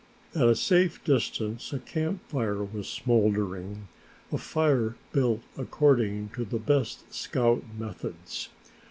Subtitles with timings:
[0.33, 3.87] At a safe distance a camp fire was smoldering,
[4.31, 8.49] a fire built according to the best scout methods.